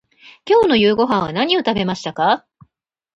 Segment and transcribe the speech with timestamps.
[0.47, 2.43] 今日の夕ごはんは何を食べましたか。